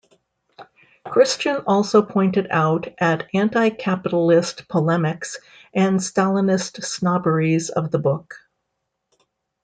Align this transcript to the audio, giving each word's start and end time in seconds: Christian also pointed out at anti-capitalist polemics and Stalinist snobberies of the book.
Christian 1.05 1.57
also 1.67 2.01
pointed 2.01 2.47
out 2.49 2.87
at 2.97 3.27
anti-capitalist 3.35 4.67
polemics 4.67 5.37
and 5.75 5.99
Stalinist 5.99 6.83
snobberies 6.83 7.69
of 7.69 7.91
the 7.91 7.99
book. 7.99 8.33